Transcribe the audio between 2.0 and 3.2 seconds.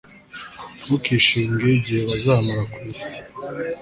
bazamara ku isi